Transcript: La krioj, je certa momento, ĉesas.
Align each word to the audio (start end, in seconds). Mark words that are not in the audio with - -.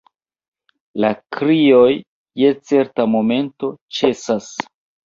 La 1.05 1.11
krioj, 1.37 1.83
je 2.45 2.51
certa 2.73 3.09
momento, 3.15 3.73
ĉesas. 4.01 4.55